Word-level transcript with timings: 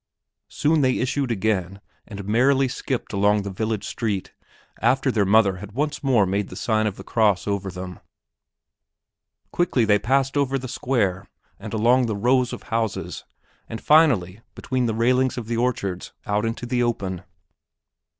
Soon 0.49 0.81
they 0.81 0.97
issued 0.97 1.29
again 1.29 1.79
and 2.07 2.25
merrily 2.25 2.67
skipped 2.67 3.13
along 3.13 3.43
the 3.43 3.51
village 3.51 3.85
street, 3.85 4.33
after 4.81 5.11
their 5.11 5.27
mother 5.27 5.57
had 5.57 5.73
once 5.73 6.03
more 6.03 6.25
made 6.25 6.49
the 6.49 6.55
sign 6.55 6.87
of 6.87 6.95
the 6.95 7.03
cross 7.03 7.47
over 7.47 7.69
them. 7.69 7.99
Quickly 9.51 9.85
they 9.85 9.99
passed 9.99 10.35
over 10.35 10.57
the 10.57 10.67
square 10.67 11.29
and 11.59 11.71
along 11.71 12.07
the 12.07 12.17
rows 12.17 12.51
of 12.51 12.63
houses, 12.73 13.25
and 13.69 13.79
finally 13.79 14.41
between 14.55 14.87
the 14.87 14.95
railings 14.95 15.37
of 15.37 15.45
the 15.45 15.57
orchards 15.57 16.13
out 16.25 16.45
into 16.45 16.65
the 16.65 16.81
open. 16.81 17.21